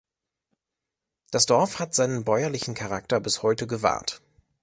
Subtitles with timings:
[1.29, 4.19] Das Dorf hat seinen bäuerlichen Charakter bis heute gewahrt.